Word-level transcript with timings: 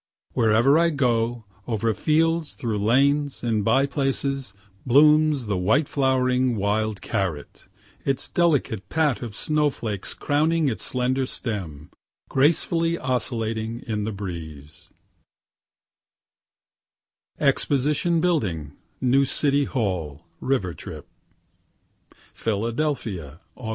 Wherever 0.33 0.79
I 0.79 0.89
go 0.89 1.45
over 1.67 1.93
fields, 1.93 2.55
through 2.55 2.79
lanes, 2.79 3.43
in 3.43 3.61
by 3.61 3.85
places, 3.85 4.51
blooms 4.83 5.45
the 5.45 5.59
white 5.59 5.87
flowering 5.87 6.55
wild 6.55 7.03
carrot, 7.03 7.67
its 8.03 8.27
delicate 8.27 8.89
pat 8.89 9.21
of 9.21 9.35
snow 9.35 9.69
flakes 9.69 10.15
crowning 10.15 10.69
its 10.69 10.81
slender 10.83 11.27
stem, 11.27 11.91
gracefully 12.29 12.97
oscillating 12.97 13.81
in 13.85 14.03
the 14.03 14.11
breeze, 14.11 14.89
EXPOSITION 17.39 18.21
BUILDING 18.21 18.73
NEW 19.01 19.23
CITY 19.23 19.65
HALL 19.65 20.25
RIVER 20.39 20.73
TRIP 20.73 21.07
PHILADELPHIA, 22.33 23.39
_Aug. 23.55 23.69